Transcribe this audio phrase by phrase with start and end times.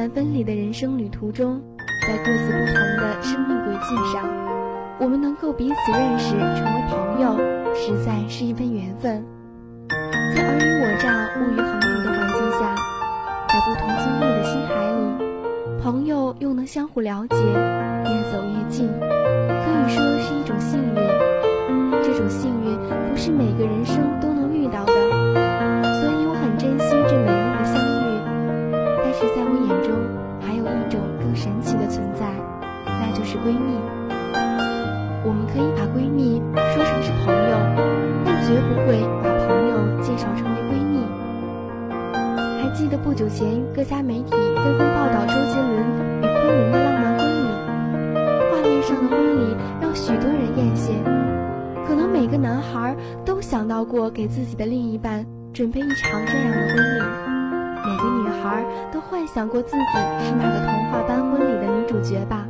[0.00, 1.60] 散分离的人生旅途中，
[2.08, 4.26] 在各自不同的生命轨迹上，
[4.98, 7.36] 我们能够彼此认识，成为朋友。
[7.74, 9.22] 实在是一份缘分，
[10.34, 12.74] 在尔虞我诈、物欲横流的环境下，
[13.46, 20.79] 在不同经历的心海里，朋友又能相互了解，越走越近，可以说是一种幸
[53.80, 57.00] 到过给自己的另一半准备一场这样的婚礼，
[57.82, 59.82] 每个女孩都幻想过自己
[60.20, 62.46] 是那个童话般婚礼的女主角吧。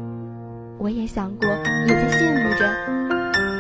[0.77, 1.49] 我也想过，
[1.87, 2.67] 也在羡慕着。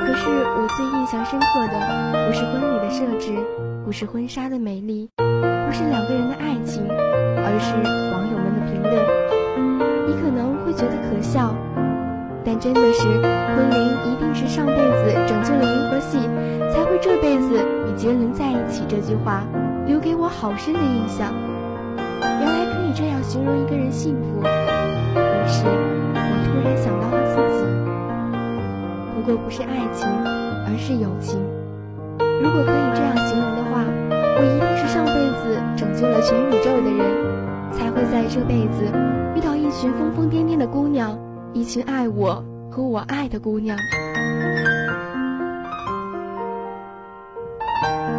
[0.04, 3.38] 可是我最印象深刻的，不是婚礼的设置，
[3.84, 7.72] 不是婚纱的美丽，不是两个人的爱情，而是
[8.10, 10.08] 网友们的评论。
[10.08, 11.54] 你可能会觉得可笑，
[12.50, 13.78] 但真的是，昆凌
[14.10, 16.18] 一定是上辈子拯救了银河系，
[16.74, 17.54] 才会这辈子
[17.86, 18.82] 与杰伦在一起。
[18.88, 19.44] 这句话
[19.86, 21.32] 留给我好深的印象。
[22.20, 24.40] 原来可以这样形容一个人幸福。
[24.42, 25.70] 于是我。
[26.50, 27.62] 突然想到了自己，
[29.14, 30.08] 不过不是爱情，
[30.66, 31.38] 而是友情。
[32.42, 37.06] 如果可以这样形容的话，我一定是上辈子拯救了全宇宙的人，
[37.70, 38.90] 才会在这辈子
[39.36, 41.16] 遇到一群疯疯癫癫的姑娘，
[41.52, 43.76] 一群爱我和我爱的姑娘。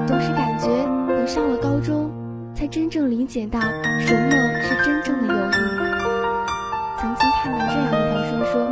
[0.06, 0.68] 总是感觉
[1.08, 2.12] 等上了高中，
[2.54, 4.32] 才真正理解到什么
[4.62, 5.54] 是真正的友谊。
[7.00, 8.72] 曾经看到这样一条说说：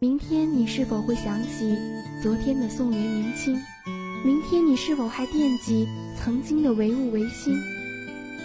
[0.00, 1.76] 明天你是否会想起
[2.20, 3.56] 昨天的宋元明清？
[4.24, 7.56] 明天你是否还惦记曾经的唯物唯心？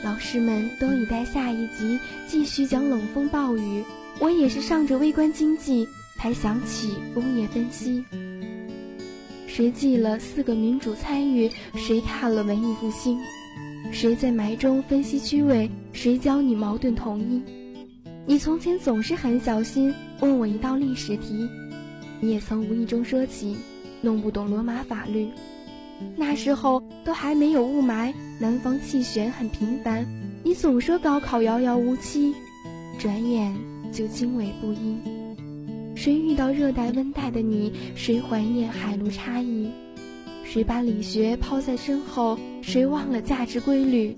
[0.03, 3.83] 老师们都已待下一集继续讲冷风暴雨，
[4.21, 8.05] 我也是上着微观经济才想起工业分析。
[9.47, 11.49] 谁记了四个民主参与？
[11.73, 13.17] 谁看了文艺复兴？
[13.91, 15.67] 谁在埋中分析区位？
[15.91, 17.41] 谁教你矛盾统一？
[18.27, 21.49] 你从前总是很小心问我一道历史题，
[22.19, 23.57] 你也曾无意中说起
[24.01, 25.27] 弄不懂罗马法律。
[26.15, 30.05] 那时候都还没有雾霾，南方气旋很频繁，
[30.43, 32.35] 你总说高考遥遥无期，
[32.99, 33.51] 转眼
[33.91, 34.97] 就经纬不一。
[35.95, 37.73] 谁遇到热带温带的你？
[37.93, 39.69] 谁怀念海陆差异？
[40.43, 42.39] 谁把理学抛在身后？
[42.61, 44.15] 谁忘了价值规律？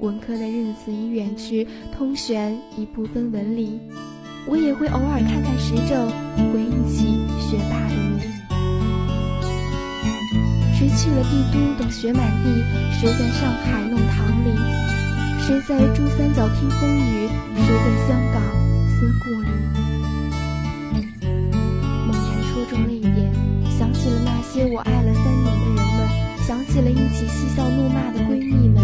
[0.00, 3.80] 文科的日子已远去，通玄已不分文理。
[4.46, 6.06] 我也会偶尔看看时政，
[6.52, 8.20] 回忆起学霸的你。
[10.76, 12.62] 谁去了帝都等雪满地？
[13.00, 14.50] 谁在上海弄堂里？
[15.40, 17.28] 谁在珠三角听风雨？
[17.56, 18.42] 谁在香港
[19.04, 19.48] 思故里？
[22.06, 23.30] 猛然戳中泪点，
[23.68, 26.08] 想起了那些我爱了三年的人们，
[26.46, 28.82] 想起了一起嬉笑怒骂的闺蜜们。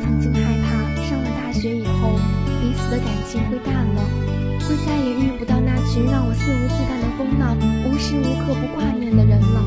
[0.00, 0.72] 曾经害怕
[1.04, 2.16] 上了大学以后，
[2.62, 4.02] 彼此的感情会淡了，
[4.60, 7.54] 会再也遇不到那群让我肆无忌惮的疯闹、
[7.86, 9.61] 无时无刻不挂念的人了。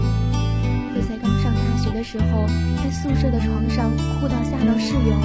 [2.05, 2.45] 时候，
[2.83, 5.17] 在宿舍的床上哭到吓到室友，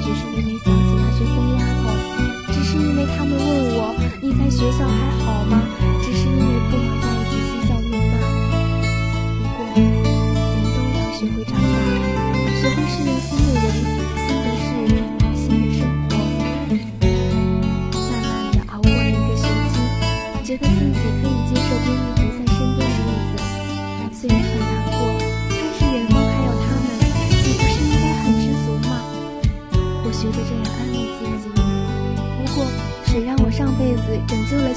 [0.00, 5.77] 只是因为想起那些疯丫头，只是因为他们问我你在学校还好吗？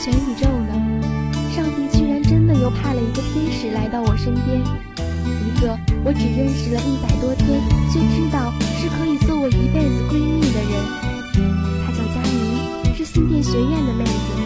[0.03, 0.73] 全宇宙呢？
[1.55, 7.61] 上帝居然真的又派了一个天使来到我身边，一个我只认识了一百多天，
[7.93, 10.73] 却知道是可以做我一辈子闺蜜的人。
[11.85, 14.40] 她叫佳妮，是心电学院的妹子。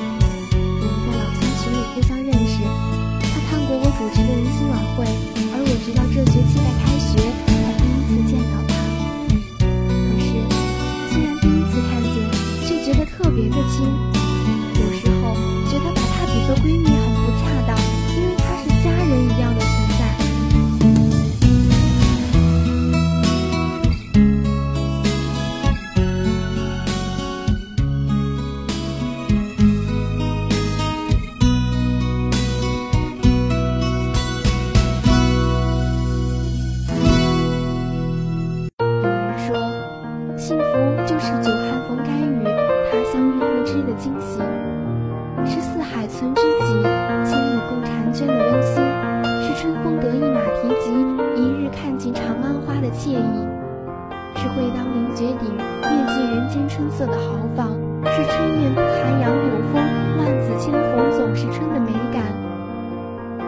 [61.36, 62.24] 是春的美感，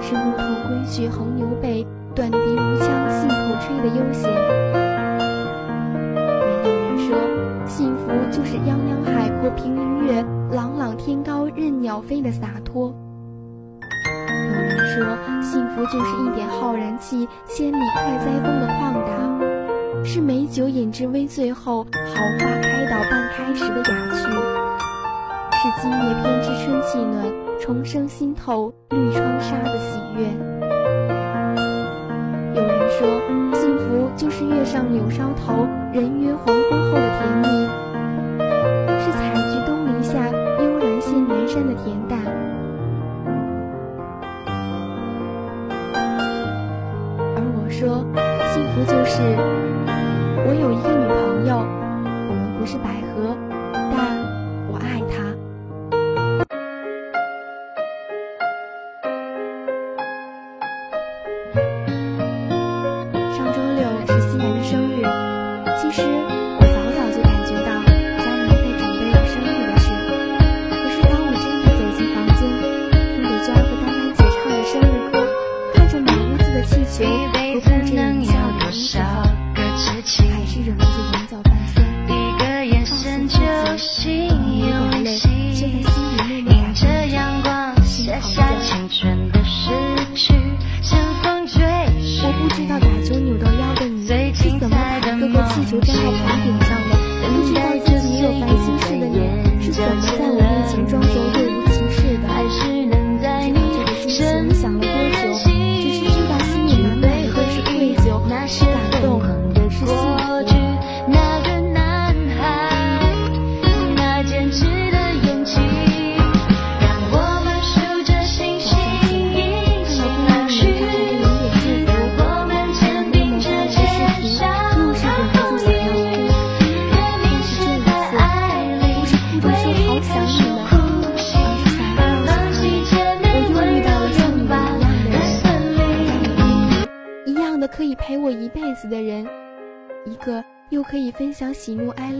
[0.01, 4.29] 是牧童归去横牛背，短笛无腔信口吹的悠闲。
[6.65, 7.17] 有人说，
[7.65, 12.93] 幸福就是“泱泱海阔凭鱼跃，朗朗天高任鸟飞”的洒脱。
[14.27, 15.05] 有人说，
[15.41, 24.29] 幸福就是“一点浩然气，千里快哉风”的旷达，是美酒饮至微醉后，好花开到半开时的雅趣，
[25.53, 27.46] 是今夜偏知春气暖。
[27.67, 30.23] 重生心头绿窗纱的喜悦。
[32.55, 33.05] 有人说，
[33.59, 37.67] 幸福就是月上柳梢头，人约黄昏后的甜蜜，
[39.01, 42.17] 是采菊东篱下，悠然见南山的恬淡。
[47.35, 48.05] 而我说，
[48.53, 49.21] 幸福就是
[50.47, 50.96] 我有一个。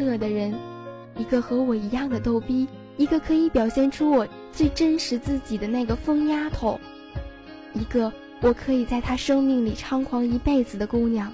[0.08, 0.54] 恶的人
[1.18, 6.80] 一个和我一样的逗逼一个可以表现出我最真实自己的那个疯丫头。
[7.74, 8.12] 一个
[8.42, 11.32] 我可以在他生命里猖狂一辈子的姑娘。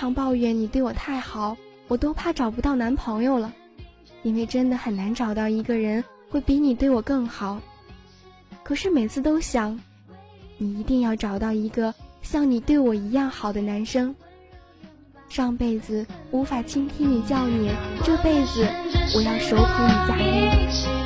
[0.00, 1.54] 常抱怨你对我太好
[1.86, 3.52] 我都怕找不到男朋友了。
[4.22, 7.60] 因为真的很难找到一个人会比你对我更好。
[8.62, 9.78] 可是每次都想
[10.56, 11.92] 你一定要找到一个
[12.22, 14.16] 像你对我一样好的男生。
[15.28, 17.70] 上辈子无法倾听你叫你
[18.02, 18.66] 这辈子
[19.14, 20.99] 我要守护你嫁衣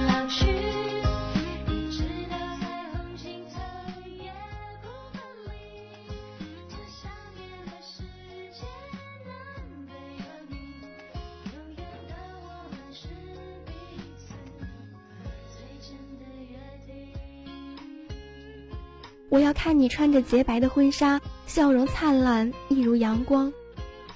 [19.34, 23.52] 我要看你穿着洁白的婚纱，笑容灿烂，一如阳光。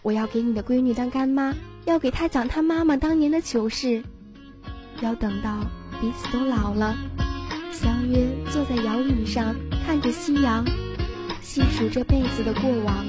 [0.00, 1.56] 我要给你的闺女当干妈，
[1.86, 4.04] 要给她讲她妈妈当年的糗事。
[5.00, 5.58] 要等到
[6.00, 6.96] 彼此都老了，
[7.72, 10.64] 相约坐在摇椅上，看着夕阳，
[11.40, 13.04] 细数这辈子的过往。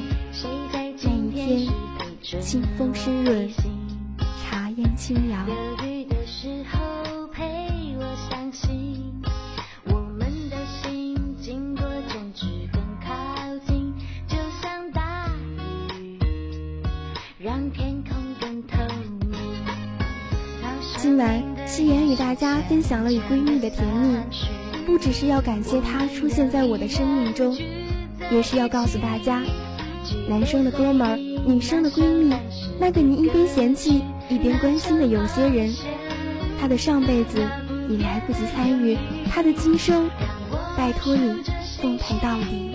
[0.74, 1.68] 那一天，
[2.42, 3.48] 清风湿润，
[4.50, 5.46] 茶烟清扬。
[21.20, 24.18] 今晚，夕颜与大家分享了与闺蜜的甜蜜，
[24.86, 27.58] 不只是要感谢她出现在我的生命中，
[28.32, 29.44] 也是要告诉大家，
[30.30, 32.34] 男生的哥们儿，女生的闺蜜，
[32.80, 35.70] 那个你一边嫌弃一边关心的有些人，
[36.58, 37.46] 他的上辈子
[37.90, 38.98] 你来不及参与，
[39.30, 40.10] 他的今生，
[40.78, 41.44] 拜托你
[41.82, 42.69] 奉陪到底。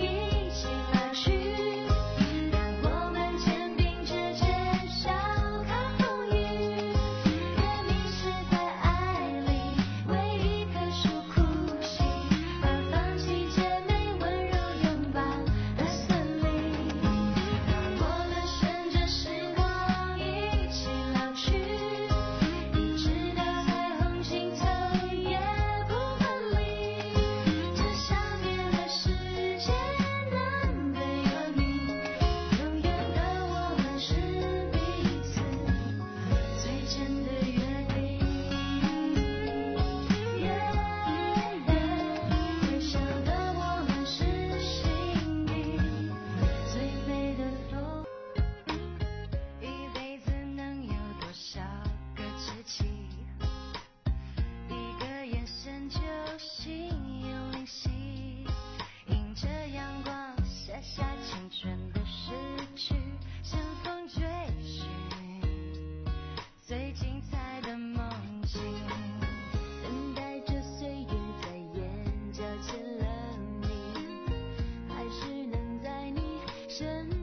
[76.77, 77.14] 真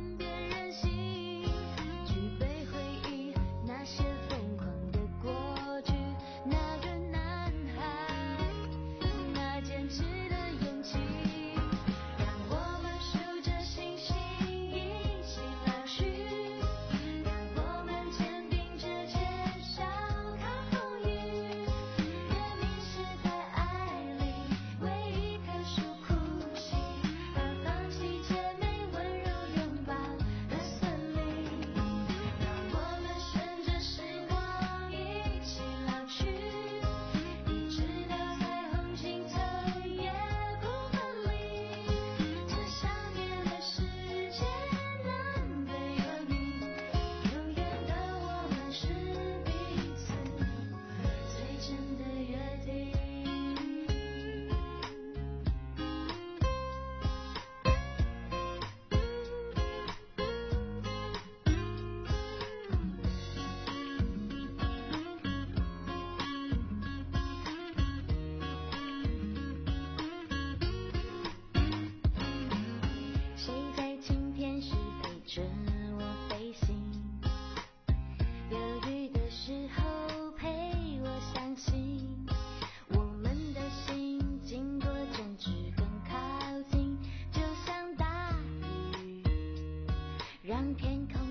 [90.45, 91.22] 让天空。